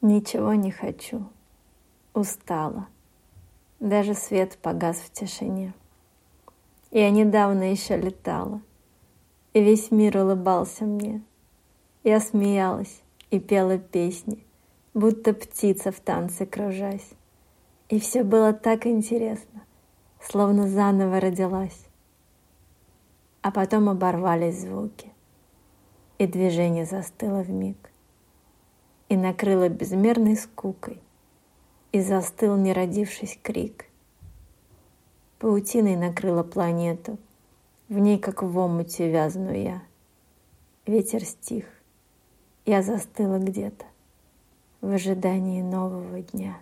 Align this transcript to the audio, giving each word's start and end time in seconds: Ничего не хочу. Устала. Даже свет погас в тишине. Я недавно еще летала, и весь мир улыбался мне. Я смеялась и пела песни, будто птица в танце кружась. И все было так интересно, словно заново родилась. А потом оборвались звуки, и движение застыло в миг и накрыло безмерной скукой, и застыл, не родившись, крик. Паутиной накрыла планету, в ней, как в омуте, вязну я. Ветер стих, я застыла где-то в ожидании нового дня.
Ничего 0.00 0.54
не 0.54 0.70
хочу. 0.70 1.28
Устала. 2.14 2.86
Даже 3.80 4.14
свет 4.14 4.56
погас 4.58 4.96
в 4.98 5.10
тишине. 5.10 5.74
Я 6.92 7.10
недавно 7.10 7.72
еще 7.72 7.96
летала, 7.96 8.60
и 9.54 9.60
весь 9.60 9.90
мир 9.90 10.18
улыбался 10.18 10.84
мне. 10.84 11.22
Я 12.04 12.20
смеялась 12.20 13.02
и 13.30 13.40
пела 13.40 13.76
песни, 13.76 14.46
будто 14.94 15.34
птица 15.34 15.90
в 15.90 15.98
танце 15.98 16.46
кружась. 16.46 17.10
И 17.88 17.98
все 17.98 18.22
было 18.22 18.52
так 18.52 18.86
интересно, 18.86 19.64
словно 20.20 20.68
заново 20.68 21.18
родилась. 21.18 21.86
А 23.42 23.50
потом 23.50 23.88
оборвались 23.88 24.60
звуки, 24.60 25.12
и 26.18 26.26
движение 26.28 26.84
застыло 26.84 27.42
в 27.42 27.50
миг 27.50 27.90
и 29.08 29.16
накрыло 29.16 29.68
безмерной 29.68 30.36
скукой, 30.36 31.00
и 31.92 32.00
застыл, 32.00 32.56
не 32.56 32.72
родившись, 32.72 33.38
крик. 33.42 33.86
Паутиной 35.38 35.96
накрыла 35.96 36.42
планету, 36.42 37.18
в 37.88 37.98
ней, 37.98 38.18
как 38.18 38.42
в 38.42 38.58
омуте, 38.58 39.10
вязну 39.10 39.52
я. 39.52 39.82
Ветер 40.86 41.24
стих, 41.24 41.64
я 42.66 42.82
застыла 42.82 43.38
где-то 43.38 43.86
в 44.80 44.90
ожидании 44.90 45.62
нового 45.62 46.20
дня. 46.20 46.58